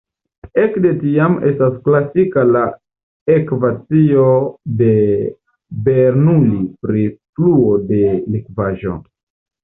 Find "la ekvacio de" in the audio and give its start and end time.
2.55-4.87